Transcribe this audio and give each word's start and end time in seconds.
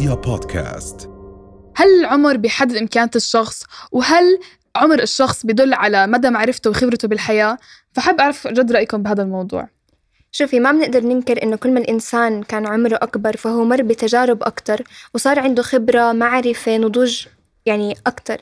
رؤيا 0.00 0.14
بودكاست. 0.14 1.10
هل 1.76 2.00
العمر 2.00 2.36
بيحدد 2.36 2.76
إمكانية 2.76 3.10
الشخص؟ 3.16 3.62
وهل 3.92 4.38
عمر 4.76 5.02
الشخص 5.02 5.46
بيدل 5.46 5.74
على 5.74 6.06
مدى 6.06 6.30
معرفته 6.30 6.70
وخبرته 6.70 7.08
بالحياة؟ 7.08 7.58
فحب 7.92 8.20
أعرف 8.20 8.48
جد 8.48 8.72
رأيكم 8.72 9.02
بهذا 9.02 9.22
الموضوع. 9.22 9.68
شوفي 10.32 10.60
ما 10.60 10.72
بنقدر 10.72 11.00
ننكر 11.00 11.42
إنه 11.42 11.56
كل 11.56 11.74
ما 11.74 11.80
الإنسان 11.80 12.42
كان 12.42 12.66
عمره 12.66 12.98
أكبر 13.02 13.36
فهو 13.36 13.64
مر 13.64 13.82
بتجارب 13.82 14.42
أكتر 14.42 14.82
وصار 15.14 15.38
عنده 15.38 15.62
خبرة 15.62 16.12
معرفة 16.12 16.76
نضوج 16.76 17.26
يعني 17.66 17.96
أكتر. 18.06 18.40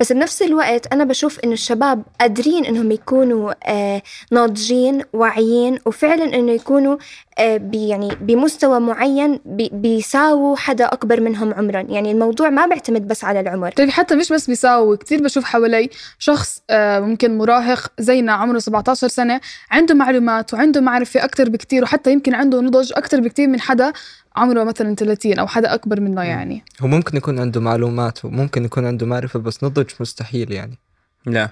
بس 0.00 0.12
بنفس 0.12 0.42
الوقت 0.42 0.92
أنا 0.92 1.04
بشوف 1.04 1.38
إنه 1.44 1.52
الشباب 1.52 2.02
قادرين 2.20 2.64
إنهم 2.64 2.90
يكونوا 2.90 3.52
آه 3.64 4.02
ناضجين 4.30 5.02
واعيين 5.12 5.78
وفعلا 5.86 6.24
إنه 6.24 6.52
يكونوا 6.52 6.96
آه 7.38 7.56
بي 7.56 7.88
يعني 7.88 8.08
بمستوى 8.20 8.80
معين 8.80 9.40
بي 9.44 9.70
بيساووا 9.72 10.56
حدا 10.56 10.84
أكبر 10.84 11.20
منهم 11.20 11.54
عمرا. 11.54 11.80
يعني 11.80 12.12
الموضوع 12.12 12.50
ما 12.50 12.66
بيعتمد 12.66 13.08
بس 13.08 13.24
على 13.24 13.40
العمر. 13.40 13.70
طيب 13.70 13.90
حتى 13.90 14.14
مش 14.16 14.32
بس 14.32 14.46
بيساوي 14.46 14.96
كتير 14.96 15.22
بشوف 15.22 15.44
حوالي 15.44 15.90
شخص 16.18 16.62
آه 16.70 17.00
ممكن 17.00 17.38
مراهق 17.38 17.92
زينا 17.98 18.32
عمره 18.32 18.58
17 18.58 19.08
سنة 19.08 19.40
عنده 19.70 19.94
معلومات 19.94 20.54
وعنده 20.54 20.80
معرفة 20.80 21.24
أكتر 21.24 21.48
بكتير 21.48 21.82
وحتى 21.82 22.12
يمكن 22.12 22.34
عنده 22.34 22.60
نضج 22.60 22.92
أكتر 22.96 23.20
بكتير 23.20 23.48
من 23.48 23.60
حدا 23.60 23.92
عمره 24.36 24.64
مثلا 24.64 24.94
30 24.94 25.38
أو 25.38 25.46
حدا 25.46 25.74
أكبر 25.74 26.00
منه 26.00 26.22
يعني. 26.22 26.64
هو 26.80 26.88
ممكن 26.88 27.16
يكون 27.16 27.38
عنده 27.38 27.60
معلومات 27.60 28.24
وممكن 28.24 28.64
يكون 28.64 28.86
عنده 28.86 29.06
معرفة 29.06 29.38
بس 29.38 29.57
نضج 29.62 29.90
مستحيل 30.00 30.52
يعني. 30.52 30.78
لا. 31.26 31.50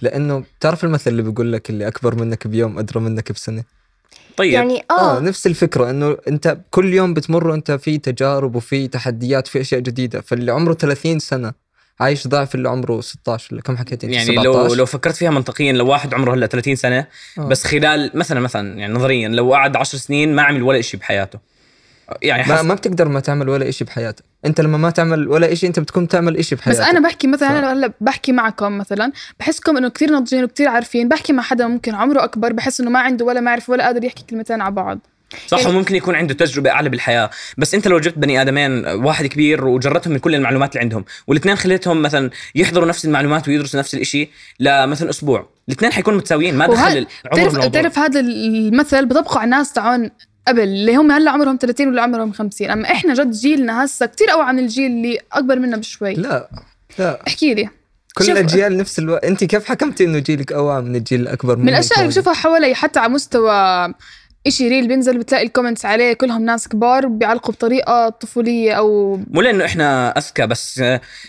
لأنه 0.00 0.44
تعرف 0.60 0.84
المثل 0.84 1.10
اللي 1.10 1.22
بيقول 1.22 1.52
لك 1.52 1.70
اللي 1.70 1.88
أكبر 1.88 2.14
منك 2.14 2.46
بيوم 2.46 2.78
أدرى 2.78 3.00
منك 3.00 3.32
بسنة؟ 3.32 3.64
طيب. 4.36 4.52
يعني 4.52 4.84
آه. 4.90 5.16
آه 5.16 5.20
نفس 5.20 5.46
الفكرة 5.46 5.90
إنه 5.90 6.16
أنت 6.28 6.58
كل 6.70 6.94
يوم 6.94 7.14
بتمر 7.14 7.48
وأنت 7.48 7.72
في 7.72 7.98
تجارب 7.98 8.56
وفي 8.56 8.88
تحديات 8.88 9.48
في 9.48 9.60
أشياء 9.60 9.80
جديدة. 9.80 10.20
فاللي 10.20 10.52
عمره 10.52 10.74
30 10.74 11.18
سنة 11.18 11.52
عايش 12.00 12.28
ضعف 12.28 12.54
اللي 12.54 12.68
عمره 12.68 13.00
16 13.00 13.54
ولا 13.54 13.62
كم 13.62 13.76
حكيت 13.76 14.04
يعني 14.04 14.34
لو 14.34 14.74
لو 14.74 14.86
فكرت 14.86 15.16
فيها 15.16 15.30
منطقيا 15.30 15.72
لو 15.72 15.86
واحد 15.86 16.14
عمره 16.14 16.34
هلا 16.34 16.46
30 16.46 16.76
سنة 16.76 17.06
آه. 17.38 17.48
بس 17.48 17.64
خلال 17.64 18.10
مثلا 18.14 18.40
مثلا 18.40 18.78
يعني 18.78 18.94
نظريا 18.94 19.28
لو 19.28 19.54
قعد 19.54 19.76
10 19.76 19.98
سنين 19.98 20.34
ما 20.34 20.42
عمل 20.42 20.62
ولا 20.62 20.80
شيء 20.80 21.00
بحياته. 21.00 21.38
يعني 22.22 22.48
ما, 22.48 22.56
حس... 22.56 22.64
ما 22.64 22.74
بتقدر 22.74 23.08
ما 23.08 23.20
تعمل 23.20 23.48
ولا 23.48 23.68
إشي 23.68 23.84
بحياتك. 23.84 24.24
انت 24.46 24.60
لما 24.60 24.78
ما 24.78 24.90
تعمل 24.90 25.28
ولا 25.28 25.52
إشي 25.52 25.66
انت 25.66 25.80
بتكون 25.80 26.08
تعمل 26.08 26.36
إشي 26.36 26.54
بس 26.54 26.60
بحياتك 26.62 26.80
أنا 26.82 27.00
بحكي 27.00 27.26
مثلا 27.26 27.48
ف- 27.48 27.52
أنا 27.52 27.72
هلأ 27.72 27.92
بحكي 28.00 28.32
معكم 28.32 28.78
مثلا 28.78 29.12
بحسكم 29.40 29.76
إنه 29.76 29.88
كثير 29.88 30.10
ناضجين 30.10 30.44
وكثير 30.44 30.68
عارفين 30.68 31.08
بحكي 31.08 31.32
مع 31.32 31.42
حدا 31.42 31.66
ممكن 31.66 31.94
عمره 31.94 32.24
أكبر 32.24 32.52
بحس 32.52 32.80
إنه 32.80 32.90
ما 32.90 32.98
عنده 32.98 33.24
ولا 33.24 33.40
معرفة 33.40 33.70
ولا 33.70 33.84
قادر 33.84 34.04
يحكي 34.04 34.24
كلمتين 34.30 34.60
على 34.60 34.74
بعض. 34.74 34.98
صح 35.46 35.58
يعني- 35.58 35.70
وممكن 35.70 35.94
يكون 35.94 36.14
عنده 36.14 36.34
تجربة 36.34 36.70
أعلى 36.70 36.88
بالحياة. 36.88 37.30
بس 37.58 37.74
أنت 37.74 37.88
لو 37.88 37.98
جبت 38.00 38.18
بني 38.18 38.42
آدمين 38.42 38.86
واحد 38.86 39.26
كبير 39.26 39.64
وجرتهم 39.66 40.12
من 40.12 40.18
كل 40.18 40.34
المعلومات 40.34 40.72
اللي 40.72 40.80
عندهم 40.82 41.04
والاثنين 41.26 41.56
خليتهم 41.56 42.02
مثلا 42.02 42.30
يحضروا 42.54 42.88
نفس 42.88 43.04
المعلومات 43.04 43.48
ويدرسوا 43.48 43.80
نفس 43.80 43.94
الشيء 43.94 44.28
لمثلا 44.60 45.10
أسبوع 45.10 45.48
الاثنين 45.68 45.92
حيكونوا 45.92 46.18
متساويين 46.18 46.56
ما 46.56 46.66
دخل 46.66 47.06
العمر 47.26 47.48
بتعرف 47.48 47.66
بتعرف 47.68 47.98
هذا 47.98 48.20
المثل؟ 48.20 49.06
بطبقوا 49.06 49.38
على 49.38 49.44
الناس 49.44 49.72
تاعون 49.72 50.10
قبل 50.48 50.60
اللي 50.60 50.96
هم 50.96 51.12
هلأ 51.12 51.30
عمرهم 51.30 51.58
30 51.60 51.88
ولا 51.88 52.02
عمرهم 52.02 52.32
50 52.32 52.70
أما 52.70 52.92
إحنا 52.92 53.14
جد 53.14 53.30
جيلنا 53.30 53.84
هسه 53.84 54.06
كثير 54.06 54.32
اوعى 54.32 54.52
من 54.52 54.58
الجيل 54.58 54.90
اللي 54.90 55.18
أكبر 55.32 55.58
منا 55.58 55.76
بشوي. 55.76 56.14
لا 56.14 56.48
لا. 56.98 57.20
احكي 57.26 57.54
لي. 57.54 57.68
كل 58.14 58.30
الأجيال 58.30 58.76
نفس 58.76 58.98
الوقت 58.98 59.24
أنت 59.24 59.44
كيف 59.44 59.64
حكمتي 59.64 60.04
إنه 60.04 60.18
جيلك 60.18 60.52
اوعى 60.52 60.82
من 60.82 60.96
الجيل 60.96 61.20
الأكبر 61.20 61.56
من 61.56 61.68
الأشياء 61.68 61.98
اللي 61.98 62.08
بشوفها 62.08 62.34
حوالي 62.34 62.74
حتى 62.74 63.00
على 63.00 63.12
مستوى 63.12 63.94
إشي 64.46 64.68
reel 64.68 64.88
بينزل 64.88 65.18
بتلاقي 65.18 65.46
ال 65.46 65.50
comments 65.50 65.84
عليه 65.84 66.12
كلهم 66.12 66.44
ناس 66.44 66.68
كبار 66.68 67.06
بيعلقوا 67.06 67.54
بطريقة 67.54 68.08
طفولية 68.08 68.72
أو 68.72 69.20
مو 69.30 69.40
لأنه 69.40 69.64
إحنا 69.64 70.18
أذكى 70.18 70.46
بس 70.46 70.82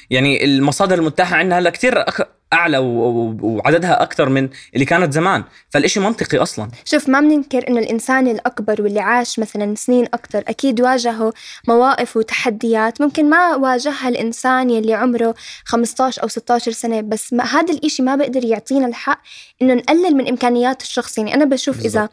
يعني 0.10 0.46
المصادر 0.46 1.00
المتاحة 1.00 1.36
عندنا 1.36 1.60
هلأ 1.60 1.70
كثير. 1.70 2.06
أعلى. 2.56 2.78
وعددها 2.78 4.04
أكثر 4.04 4.30
من 4.30 4.50
اللي 4.74 4.86
كانت 4.86 5.14
زمان. 5.14 5.44
فالإشي 5.70 6.00
منطقي 6.00 6.38
أصلا. 6.38 6.70
شوف 6.86 7.10
ما 7.10 7.20
بننكر 7.20 7.68
إنه 7.68 7.80
الإنسان 7.80 8.28
الأكبر 8.28 8.82
واللي 8.82 9.00
عاش 9.00 9.40
مثلا 9.40 9.76
سنين 9.76 10.06
أكتر 10.14 10.44
أكيد 10.48 10.82
واجهه 10.82 11.34
مواقف 11.68 12.18
وتحديات. 12.18 13.02
ممكن 13.02 13.30
ما 13.30 13.56
واجهها 13.56 14.10
الإنسان 14.10 14.70
يلي 14.70 14.94
عمره 14.94 15.36
15 15.66 16.24
أو 16.24 16.28
16 16.28 16.72
سنة 16.72 17.02
بس 17.02 17.34
ما 17.34 17.44
هذا 17.44 17.74
الإشي 17.74 18.04
ما 18.04 18.16
بقدر 18.16 18.46
يعطينا 18.46 18.88
الحق 18.88 19.22
إنه 19.62 19.74
نقلل 19.74 20.16
من 20.16 20.28
إمكانيات 20.28 20.82
الشخص. 20.82 21.18
يعني 21.18 21.34
أنا 21.34 21.46
بشوف 21.46 21.80
إذا 21.80 22.10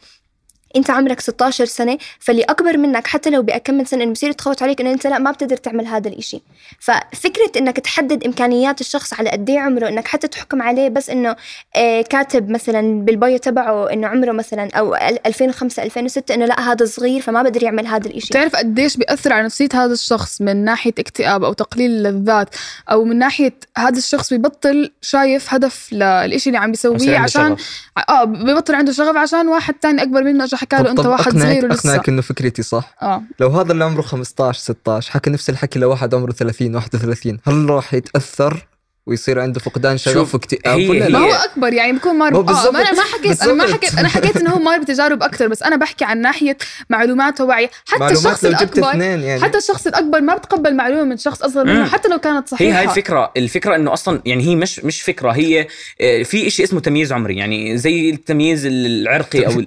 انت 0.76 0.90
عمرك 0.90 1.20
16 1.20 1.64
سنة 1.64 1.98
فاللي 2.18 2.42
أكبر 2.42 2.76
منك 2.76 3.06
حتى 3.06 3.30
لو 3.30 3.42
باكم 3.42 3.74
من 3.74 3.84
سنة 3.84 4.02
إنه 4.04 4.12
بصير 4.12 4.30
يتخوت 4.30 4.62
عليك 4.62 4.80
إنه 4.80 4.92
أنت 4.92 5.06
لا 5.06 5.18
ما 5.18 5.30
بتقدر 5.30 5.56
تعمل 5.56 5.86
هذا 5.86 6.08
الإشي 6.08 6.42
ففكرة 6.80 7.52
إنك 7.56 7.76
تحدد 7.80 8.24
إمكانيات 8.26 8.80
الشخص 8.80 9.14
على 9.14 9.30
قد 9.30 9.50
إيه 9.50 9.60
عمره 9.60 9.88
إنك 9.88 10.08
حتى 10.08 10.28
تحكم 10.28 10.62
عليه 10.62 10.88
بس 10.88 11.10
إنه 11.10 11.36
آه 11.76 12.02
كاتب 12.02 12.50
مثلا 12.50 13.04
بالبايو 13.04 13.38
تبعه 13.38 13.92
إنه 13.92 14.06
عمره 14.08 14.32
مثلا 14.32 14.68
أو 14.74 14.96
أل- 14.96 15.18
2005 15.26 15.82
2006 15.82 16.34
إنه 16.34 16.44
لا 16.46 16.60
هذا 16.72 16.84
صغير 16.86 17.20
فما 17.20 17.42
بقدر 17.42 17.62
يعمل 17.62 17.86
هذا 17.86 18.06
الإشي 18.08 18.26
بتعرف 18.26 18.56
قديش 18.56 18.96
بيأثر 18.96 19.32
على 19.32 19.42
نفسية 19.44 19.68
هذا 19.74 19.92
الشخص 19.92 20.40
من 20.40 20.64
ناحية 20.64 20.94
اكتئاب 20.98 21.44
أو 21.44 21.52
تقليل 21.52 21.90
اللذات 22.06 22.48
أو 22.90 23.04
من 23.04 23.18
ناحية 23.18 23.52
هذا 23.78 23.98
الشخص 23.98 24.32
بيبطل 24.32 24.90
شايف 25.02 25.54
هدف 25.54 25.92
للإشي 25.92 26.50
اللي 26.50 26.58
عم 26.58 26.70
بيسويه 26.70 27.18
عشان 27.18 27.56
شغف. 27.56 27.80
آه 28.08 28.24
بيبطل 28.24 28.74
عنده 28.74 28.92
شغف 28.92 29.16
عشان 29.16 29.48
واحد 29.48 29.74
تاني 29.74 30.02
أكبر 30.02 30.22
منه 30.24 30.44
اجى 30.44 30.56
حكى 30.62 30.76
له 30.82 30.90
أنت 30.90 31.06
واحد 31.06 31.26
أقنعك 31.28 31.42
صغير 31.46 31.64
ولسه 31.64 31.90
أقنعك 31.90 32.08
إنه 32.08 32.22
فكرتي 32.22 32.62
صح 32.62 32.94
آه 33.02 33.22
لو 33.40 33.48
هذا 33.48 33.72
اللي 33.72 33.84
عمره 33.84 34.02
15 34.02 34.58
16 34.60 35.10
حكى 35.12 35.30
نفس 35.30 35.50
الحكي 35.50 35.78
لواحد 35.78 36.14
عمره 36.14 36.32
30 36.32 36.74
31 36.74 37.38
هل 37.46 37.70
راح 37.70 37.94
يتأثر 37.94 38.66
ويصير 39.06 39.40
عنده 39.40 39.60
فقدان 39.60 39.98
شوف، 39.98 40.14
شغف 40.14 40.34
واكتئاب 40.34 40.78
هي- 40.78 40.88
ولا 40.88 41.04
ما 41.08 41.08
لا؟ 41.08 41.18
هو 41.18 41.32
أكبر 41.32 41.72
يعني 41.72 41.92
بكون 41.92 42.14
مار 42.18 42.40
بالضبط. 42.40 42.72
ما 42.74 42.80
أنا 42.80 42.92
ما 42.92 43.02
حكيت 43.02 43.42
أنا 43.42 43.52
ما. 43.52 43.72
حكيت 43.72 43.98
أنا 43.98 44.08
حكيت 44.08 44.36
إنه 44.36 44.50
هو 44.50 44.58
مار 44.58 44.78
بتجارب 44.80 45.22
أكثر 45.22 45.48
بس 45.48 45.62
أنا 45.62 45.76
بحكي 45.76 46.04
عن 46.04 46.20
ناحية 46.20 46.56
معلومات 46.90 47.40
ووعي 47.40 47.70
حتى 47.86 48.00
معلومات 48.00 48.26
الشخص 48.26 48.44
الاكبر 48.44 48.94
يعني 49.02 49.40
حتى 49.40 49.58
الشخص 49.58 49.86
الأكبر 49.86 50.20
ما 50.20 50.36
بتقبل 50.36 50.74
معلومة 50.76 51.04
من 51.04 51.16
شخص 51.16 51.42
أصغر 51.42 51.64
منه 51.64 51.78
مم. 51.80 51.84
حتى 51.84 52.08
لو 52.08 52.18
كانت 52.18 52.46
هي 52.54 52.56
صحيحة 52.58 52.78
هاي 52.78 52.84
الفكرة 52.84 53.32
الفكرة 53.36 53.76
إنه 53.76 53.92
أصلا 53.92 54.22
يعني 54.26 54.42
هي 54.44 54.56
مش 54.56 54.84
مش 54.84 55.02
فكرة 55.02 55.30
هي 55.30 55.66
آه، 56.00 56.22
في 56.22 56.50
شيء 56.50 56.64
اسمه 56.66 56.80
تمييز 56.80 57.12
عمري 57.12 57.36
يعني 57.36 57.78
زي 57.78 58.10
التمييز 58.10 58.66
العرقي 58.66 59.44
أو 59.46 59.62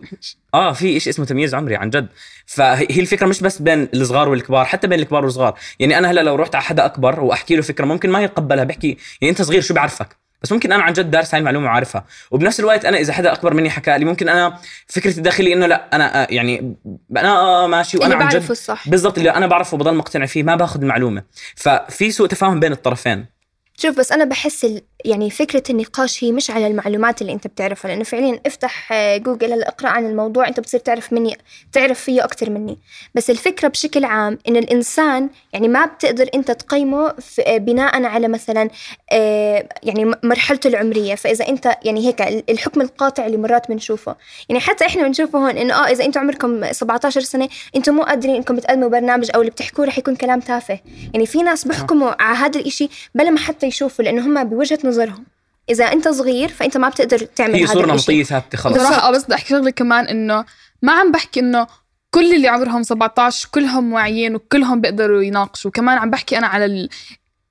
آه 0.55 0.73
في 0.73 0.99
شيء 0.99 1.13
اسمه 1.13 1.25
تمييز 1.25 1.55
عمري 1.55 1.75
عن 1.75 1.89
جد. 1.89 2.07
فهي 2.45 2.99
الفكرة 2.99 3.27
مش 3.27 3.41
بس 3.41 3.61
بين 3.61 3.89
الصغار 3.93 4.29
والكبار 4.29 4.65
حتى 4.65 4.87
بين 4.87 4.99
الكبار 4.99 5.25
والصغار. 5.25 5.59
يعني 5.79 5.97
أنا 5.97 6.11
هلا 6.11 6.21
لو 6.21 6.35
رحت 6.35 6.55
على 6.55 6.63
حدا 6.63 6.85
أكبر 6.85 7.19
وأحكي 7.19 7.55
له 7.55 7.61
فكرة 7.61 7.85
ممكن 7.85 8.09
ما 8.09 8.23
يتقبلها 8.23 8.63
بحكي 8.63 8.97
يعني 9.21 9.31
أنت 9.31 9.41
صغير 9.41 9.61
شو 9.61 9.73
بعرفك؟ 9.73 10.17
بس 10.43 10.51
ممكن 10.51 10.71
أنا 10.71 10.83
عن 10.83 10.93
جد 10.93 11.11
دارس 11.11 11.33
هاي 11.33 11.39
المعلومة 11.39 11.65
وعارفها. 11.65 12.05
وبنفس 12.31 12.59
الوقت 12.59 12.85
أنا 12.85 12.97
إذا 12.97 13.13
حدا 13.13 13.33
أكبر 13.33 13.53
مني 13.53 13.69
حكى 13.69 13.97
لي 13.97 14.05
ممكن 14.05 14.29
أنا 14.29 14.59
فكرتي 14.87 15.17
الداخلية 15.17 15.53
إنه 15.53 15.65
لا 15.65 15.89
أنا 15.93 16.23
آه، 16.23 16.27
يعني 16.29 16.75
أنا 17.17 17.39
آه 17.39 17.67
ماشي 17.67 17.97
وأنا 17.97 18.15
عن 18.15 18.29
جد 18.29 18.57
بالضبط 18.85 19.17
اللي 19.17 19.29
أنا 19.29 19.47
بعرفه 19.47 19.75
وبضل 19.75 19.95
مقتنع 19.95 20.25
فيه 20.25 20.43
ما 20.43 20.55
باخذ 20.55 20.81
المعلومه 20.81 21.23
ففي 21.55 22.11
سوء 22.11 22.27
تفاهم 22.27 22.59
بين 22.59 22.71
الطرفين. 22.71 23.34
شوف 23.77 23.97
بس 23.99 24.11
أنا 24.11 24.23
بحس 24.25 24.65
ال... 24.65 24.81
يعني 25.05 25.29
فكرة 25.29 25.63
النقاش 25.69 26.23
هي 26.23 26.31
مش 26.31 26.51
على 26.51 26.67
المعلومات 26.67 27.21
اللي 27.21 27.33
أنت 27.33 27.47
بتعرفها 27.47 27.89
لأنه 27.91 28.03
فعليا 28.03 28.39
افتح 28.45 28.91
آه، 28.93 29.17
جوجل 29.17 29.51
هلا 29.53 29.67
اقرأ 29.67 29.89
عن 29.89 30.05
الموضوع 30.05 30.47
أنت 30.47 30.59
بتصير 30.59 30.79
تعرف 30.79 31.13
مني 31.13 31.37
تعرف 31.71 31.99
فيه 32.01 32.23
أكثر 32.23 32.49
مني. 32.49 32.77
بس 33.15 33.29
الفكرة 33.29 33.67
بشكل 33.67 34.05
عام 34.05 34.37
إن 34.47 34.55
الإنسان 34.57 35.29
يعني 35.53 35.67
ما 35.67 35.85
بتقدر 35.85 36.29
أنت 36.35 36.51
تقيمه 36.51 37.13
آه، 37.47 37.57
بناء 37.57 38.03
على 38.03 38.27
مثلا 38.27 38.69
آه، 39.11 39.67
يعني 39.83 40.11
مرحلته 40.23 40.67
العمرية. 40.67 41.15
فإذا 41.15 41.47
أنت 41.47 41.77
يعني 41.83 42.07
هيك 42.07 42.21
ال- 42.21 42.43
الحكم 42.49 42.81
القاطع 42.81 43.25
اللي 43.25 43.37
مرات 43.37 43.69
بنشوفه. 43.69 44.15
يعني 44.49 44.61
حتى 44.61 44.85
إحنا 44.85 45.03
بنشوفه 45.03 45.39
هون 45.39 45.57
إنه 45.57 45.73
آه 45.73 45.91
إذا 45.91 46.05
أنتم 46.05 46.19
عمركم 46.19 46.71
17 46.71 47.21
سنة 47.21 47.49
أنتم 47.75 47.93
مو 47.95 48.03
قادرين 48.03 48.35
إنكم 48.35 48.59
تقدموا 48.59 48.89
برنامج 48.89 49.29
أو 49.35 49.39
اللي 49.41 49.51
بتحكوه 49.51 49.85
رح 49.85 49.97
يكون 49.97 50.15
كلام 50.15 50.39
تافه. 50.39 50.79
يعني 51.13 51.25
في 51.25 51.43
ناس 51.43 51.67
بيحكموا 51.67 52.21
على 52.23 52.37
هذا 52.37 52.59
الإشي 52.59 52.89
بلا 53.15 53.29
ما 53.29 53.39
حتى 53.39 53.64
يشوفوا 53.65 54.05
لأنه 54.05 54.25
هم 54.25 54.43
بوجهة 54.43 54.79
نظرهم. 54.83 55.25
إذا 55.69 55.85
أنت 55.85 56.07
صغير 56.07 56.49
فأنت 56.49 56.77
ما 56.77 56.89
بتقدر 56.89 57.17
تعمل 57.19 57.55
هي 57.55 57.63
هذا 57.63 57.73
صورة 57.73 57.85
نمطية 57.91 58.23
ثابتة 58.23 58.57
خلص. 58.57 58.73
بصراحة 58.77 59.07
آه 59.07 59.11
بس 59.11 59.23
بدي 59.23 59.35
أحكي 59.35 59.49
شغلة 59.49 59.69
كمان 59.71 60.05
إنه 60.07 60.45
ما 60.81 60.91
عم 60.93 61.11
بحكي 61.11 61.39
إنه 61.39 61.67
كل 62.11 62.35
اللي 62.35 62.47
عمرهم 62.47 62.83
17 62.83 63.49
كلهم 63.51 63.93
واعيين 63.93 64.35
وكلهم 64.35 64.81
بيقدروا 64.81 65.21
يناقشوا. 65.21 65.71
كمان 65.71 65.97
عم 65.97 66.09
بحكي 66.09 66.37
أنا 66.37 66.47
على 66.47 66.65
ال- 66.65 66.89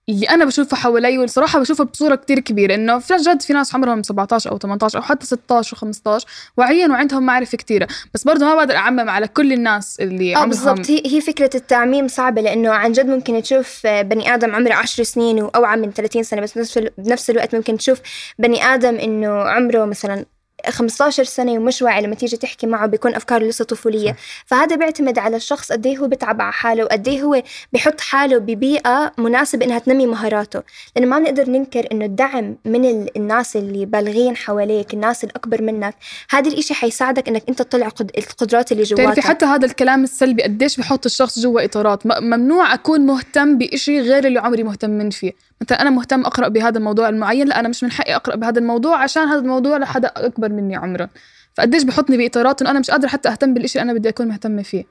اللي 0.08 0.26
أنا 0.26 0.44
بشوفه 0.44 0.76
حوالي 0.76 1.18
والصراحة 1.18 1.58
بشوفه 1.60 1.84
بصورة 1.84 2.14
كتير 2.14 2.38
كبيرة 2.38 2.74
إنه 2.74 2.98
في 2.98 3.16
جد 3.16 3.42
في 3.42 3.52
ناس 3.52 3.74
عمرهم 3.74 4.02
17 4.02 4.50
أو 4.50 4.58
18 4.58 4.98
أو 4.98 5.02
حتى 5.02 5.26
16 5.26 5.76
و15 5.76 6.24
واعيين 6.56 6.90
وعندهم 6.90 7.26
معرفة 7.26 7.58
كتيرة. 7.58 7.88
بس 8.14 8.24
برضه 8.24 8.46
ما 8.46 8.54
بقدر 8.54 8.76
أعمم 8.76 9.10
على 9.10 9.28
كل 9.28 9.52
الناس 9.52 10.00
اللي 10.00 10.34
آه 10.34 10.36
عمرهم. 10.36 10.50
بالضبط. 10.50 10.90
هي 10.90 11.02
هي 11.06 11.20
فكرة 11.20 11.50
التعميم 11.54 12.08
صعبة 12.08 12.42
لأنه 12.42 12.70
عن 12.70 12.92
جد 12.92 13.06
ممكن 13.06 13.42
تشوف 13.42 13.86
بني 13.86 14.34
آدم 14.34 14.54
عمره 14.54 14.74
10 14.74 15.04
سنين 15.04 15.42
وأوعى 15.42 15.76
من 15.76 15.90
30 15.90 16.22
سنة 16.22 16.40
بس 16.40 16.78
بنفس 16.98 17.30
الوقت 17.30 17.54
ممكن 17.54 17.76
تشوف 17.76 18.00
بني 18.38 18.64
آدم 18.64 18.94
إنه 18.94 19.28
عمره 19.28 19.84
مثلا 19.84 20.24
15 20.70 21.24
سنة 21.24 21.52
ومش 21.52 21.82
واعي 21.82 22.02
لما 22.02 22.14
تيجي 22.14 22.36
تحكي 22.36 22.66
معه 22.66 22.86
بيكون 22.86 23.14
أفكاره 23.14 23.44
لسه 23.44 23.64
طفولية. 23.64 24.16
فهذا 24.46 24.76
بيعتمد 24.76 25.18
على 25.18 25.36
الشخص 25.36 25.72
قد 25.72 25.86
إيه 25.86 25.98
هو 25.98 26.06
بتعب 26.08 26.40
على 26.42 26.52
حاله 26.52 26.84
وقد 26.84 27.08
إيه 27.08 27.22
هو 27.22 27.42
بيحط 27.72 28.00
حاله 28.00 28.38
ببيئة 28.38 29.12
مناسبة 29.18 29.66
إنها 29.66 29.78
تنمي 29.78 30.06
مهاراته. 30.06 30.62
لأنه 30.96 31.08
ما 31.08 31.18
بنقدر 31.18 31.50
ننكر 31.50 31.88
إنه 31.92 32.04
الدعم 32.04 32.56
من 32.64 32.84
ال- 32.84 33.16
الناس 33.16 33.56
اللي 33.56 33.86
بالغين 33.86 34.36
حواليك 34.36 34.94
الناس 34.94 35.24
الأكبر 35.24 35.62
منك 35.62 35.94
هذا 36.30 36.48
الإشي 36.48 36.74
حيساعدك 36.74 37.28
إنك 37.28 37.42
أنت 37.48 37.62
تطلع 37.62 37.88
قد- 37.88 38.10
القدرات 38.18 38.72
اللي 38.72 38.82
جواتك. 38.82 39.20
حتى 39.20 39.44
هذا 39.44 39.66
الكلام 39.66 40.04
السلبي 40.04 40.42
قديش 40.42 40.76
بحط 40.80 41.06
الشخص 41.06 41.38
جوا 41.38 41.64
إطارات؟ 41.64 42.06
ممنوع 42.06 42.74
أكون 42.74 43.00
مهتم 43.00 43.58
بإشي 43.58 44.00
غير 44.00 44.26
اللي 44.26 44.38
عمري 44.40 44.62
مهتم 44.62 45.10
فيه. 45.10 45.32
مثلا 45.60 45.82
أنا 45.82 45.90
مهتم 45.90 46.20
أقرأ 46.26 46.48
بهذا 46.48 46.78
الموضوع 46.78 47.08
المعين 47.08 47.46
لا 47.48 47.60
أنا 47.60 47.68
مش 47.68 47.84
من 47.84 47.90
حقي 47.92 48.14
أقرأ 48.16 48.36
بهذا 48.36 48.58
الموضوع 48.58 49.02
عشان 49.02 49.22
هذا 49.22 49.38
الموضوع 49.38 49.76
لحدا 49.76 50.12
أكبر 50.16 50.48
مني 50.56 50.76
عمرا. 50.76 51.08
فقديش 51.54 51.82
بحطني 51.82 52.16
بإطارات 52.16 52.62
إنه 52.62 52.70
أنا 52.70 52.80
مش 52.80 52.90
قادرة 52.90 53.08
حتى 53.08 53.28
أهتم 53.28 53.54
بالإشي 53.54 53.80
اللي 53.80 53.90
أنا 53.90 53.98
بدي 53.98 54.08
أكون 54.08 54.28
مهتمة 54.28 54.62
فيه. 54.62 54.84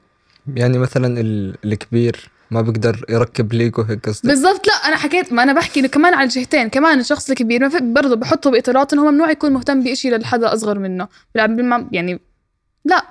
يعني 0.56 0.78
مثلا 0.78 1.20
ال- 1.20 1.56
الكبير 1.64 2.30
ما 2.50 2.60
بيقدر 2.60 3.04
يركب 3.08 3.52
ليجو 3.52 3.82
هيك 3.82 4.08
قصدك؟ 4.08 4.26
بالضبط 4.26 4.66
لا 4.66 4.72
أنا 4.72 4.96
حكيت 4.96 5.32
ما 5.32 5.42
أنا 5.42 5.52
بحكي 5.52 5.80
إنه 5.80 5.88
كمان 5.88 6.14
على 6.14 6.24
الجهتين 6.24 6.68
كمان 6.68 7.00
الشخص 7.00 7.30
الكبير 7.30 7.68
برضه 7.92 8.16
بحطه 8.16 8.50
بإطارات 8.50 8.92
إنه 8.92 9.02
هو 9.02 9.10
ممنوع 9.10 9.30
يكون 9.30 9.52
مهتم 9.52 9.82
بشيء 9.84 10.16
لحدا 10.16 10.54
أصغر 10.54 10.78
منه. 10.78 11.08
يعني 11.92 12.20
لا 12.84 13.04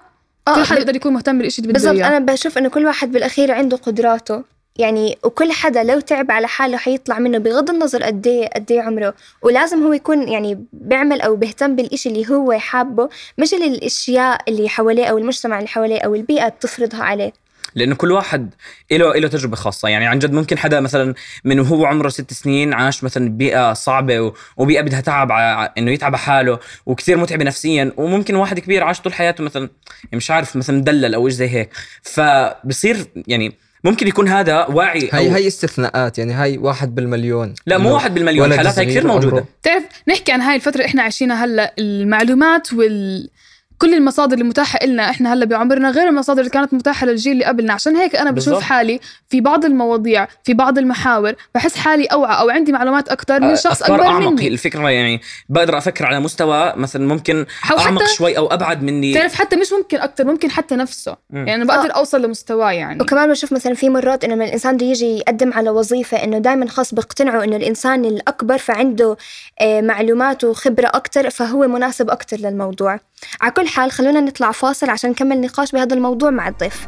كل 0.56 0.64
حدا 0.64 0.80
يقدر 0.80 0.96
يكون 0.96 1.14
مهتم 1.14 1.38
بالشيء 1.38 1.66
اللي 1.66 1.74
بده 1.74 1.92
بالضبط 1.92 2.06
أنا 2.06 2.20
بشوف 2.20 2.58
إنه 2.58 2.70
كل 2.70 2.86
واحد 2.86 3.12
بالأخير 3.12 3.52
عنده 3.52 3.78
قدراته. 3.78 4.44
يعني 4.78 5.18
وكل 5.24 5.52
حدا 5.52 5.84
لو 5.84 6.00
تعب 6.00 6.32
على 6.32 6.48
حاله 6.48 6.78
حيطلع 6.78 7.20
منه 7.20 7.38
بغض 7.38 7.70
النظر 7.70 8.04
قد 8.04 8.28
إيه 8.28 8.50
قد 8.56 8.72
إيه 8.72 8.82
عمره. 8.82 9.14
ولازم 9.42 9.84
هو 9.84 9.94
يكون 9.94 10.28
يعني 10.28 10.66
بيعمل 10.74 11.22
أو 11.22 11.36
بيهتم 11.36 11.76
بالإشي 11.76 12.10
اللي 12.10 12.30
هو 12.30 12.60
حابه 12.60 13.10
مش 13.38 13.54
اللي 13.54 13.68
الأشياء 13.68 14.42
اللي 14.48 14.70
حواليه 14.70 15.06
أو 15.06 15.18
المجتمع 15.18 15.58
اللي 15.58 15.68
حواليه 15.68 16.00
أو 16.00 16.16
البيئة 16.16 16.50
بتفرضها 16.50 17.04
عليه. 17.04 17.34
لأنه 17.76 17.96
كل 17.96 18.12
واحد 18.12 18.54
له 18.92 19.14
له 19.14 19.28
تجربة 19.28 19.56
خاصة. 19.56 19.90
يعني 19.90 20.08
عن 20.08 20.20
جد 20.20 20.32
ممكن 20.32 20.58
حدا 20.58 20.80
مثلا 20.80 21.14
من 21.44 21.60
وهو 21.60 21.86
عمره 21.86 22.10
ست 22.10 22.34
سنين 22.34 22.74
عاش 22.74 23.04
مثلا 23.04 23.30
ببيئة 23.30 23.74
صعبة 23.74 24.34
وبيئة 24.58 24.82
بدها 24.82 25.02
تعب 25.02 25.32
إنه 25.78 25.92
يتعب 25.92 26.16
حاله 26.16 26.60
وكثير 26.86 27.18
متعبه 27.18 27.44
نفسيا 27.44 27.94
وممكن 27.98 28.36
واحد 28.36 28.60
كبير 28.60 28.84
عاش 28.84 29.02
طول 29.02 29.14
حياته 29.14 29.44
مثلا 29.44 29.70
مش 30.14 30.32
عارف 30.32 30.56
مثلا 30.56 30.78
مدلل 30.78 31.16
أو 31.16 31.30
شيء 31.30 31.38
زي 31.38 31.50
هيك. 31.50 31.70
فبصير 32.04 33.06
يعني 33.28 33.56
ممكن 33.84 34.08
يكون 34.08 34.28
هذا 34.28 34.66
واعي 34.66 35.10
هاي 35.14 35.28
أو 35.28 35.34
هاي 35.34 35.48
استثناءات 35.48 36.18
يعني 36.18 36.34
هاي 36.34 36.58
واحد 36.58 36.96
بالمليون. 36.96 37.54
لا 37.66 37.78
مو 37.78 37.94
واحد 37.94 38.14
بالمليون 38.14 38.58
حالات 38.58 38.80
هاي 38.80 38.86
كثير 38.86 39.08
موجودة. 39.08 39.46
تعرف 39.64 39.84
نحكي 40.08 40.32
عن 40.32 40.42
هاي 40.42 40.56
الفترة 40.56 40.86
إحنا 40.86 41.02
عايشينها 41.02 41.46
هلا 41.46 41.74
المعلومات 41.80 42.74
وال 42.74 43.30
كل 43.78 43.94
المصادر 43.94 44.34
اللي 44.34 44.44
متاحة 44.44 44.80
إلنا 44.84 45.10
إحنا 45.10 45.34
هلأ 45.34 45.46
بعمرنا 45.46 45.92
غير 45.92 46.08
المصادر 46.10 46.40
اللي 46.40 46.50
كانت 46.52 46.74
متاحة 46.74 47.06
للجيل 47.08 47.34
اللي 47.34 47.46
قبلنا. 47.46 47.74
عشان 47.74 47.96
هيك 47.96 48.16
أنا 48.16 48.32
بشوف 48.32 48.50
بالضبط. 48.50 48.64
حالي 48.64 49.00
في 49.30 49.42
بعض 49.42 49.66
المواضيع 49.66 50.28
في 50.44 50.54
بعض 50.54 50.78
المحاور 50.78 51.34
بحس 51.56 51.76
حالي 51.76 52.06
أوعى 52.06 52.40
أو 52.40 52.50
عندي 52.50 52.72
معلومات 52.72 53.10
أكثر 53.10 53.40
من 53.40 53.56
شخص 53.56 53.82
افكار 53.82 53.96
أكبر 53.96 54.08
أعمق. 54.08 54.32
مني. 54.32 54.48
الفكرة 54.48 54.90
يعني 54.90 55.22
بقدر 55.50 55.78
أفكر 55.78 56.06
على 56.06 56.20
مستوى 56.20 56.74
مثلا 56.76 57.08
ممكن 57.08 57.46
أو 57.72 57.80
أعمق 57.80 58.02
حتى 58.04 58.14
شوي 58.14 58.38
أو 58.38 58.48
أبعد 58.48 58.84
مني. 58.84 59.14
تعرف 59.14 59.36
حتى 59.36 59.56
مش 59.56 59.74
ممكن 59.74 59.98
أكثر 59.98 60.26
ممكن 60.26 60.52
حتى 60.52 60.76
نفسه. 60.76 61.16
مم. 61.30 61.48
يعني 61.48 61.56
أنا 61.56 61.66
بقدر 61.66 61.96
أوصل 61.96 62.22
لمستواه 62.22 62.72
يعني. 62.72 63.02
وكمان 63.02 63.30
بشوف 63.30 63.54
مثلا 63.54 63.74
في 63.74 63.90
مرات 63.90 64.24
إنه 64.24 64.36
لما 64.36 64.46
الإنسان 64.46 64.76
بده 64.78 64.86
يجي 64.86 65.18
يقدم 65.18 65.54
على 65.54 65.70
وظيفة 65.70 66.24
إنه 66.24 66.38
دائما 66.38 66.68
خاص 66.68 66.94
بيقتنعوا 66.94 67.44
إنه 67.44 67.56
الإنسان 67.56 68.06
الأكبر 68.06 68.58
فعنده 68.58 69.18
آه، 69.62 69.82
معلومات 69.82 70.44
وخبرة 70.44 70.88
أكثر 70.88 71.30
فهو 71.30 71.68
مناسب 71.68 72.10
أكثر 72.10 72.38
للموضوع. 72.38 73.00
على 73.42 73.52
كل 73.52 73.68
حال 73.68 73.92
خلونا 73.92 74.20
نطلع 74.20 74.52
فاصل 74.52 74.90
عشان 74.90 75.10
نكمل 75.10 75.42
نقاش 75.42 75.72
بهذا 75.72 75.96
الموضوع 75.96 76.30
مع 76.30 76.48
الضيف. 76.48 76.88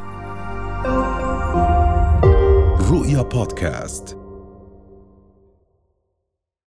رؤيا 2.92 3.22
بودكاست. 3.22 4.25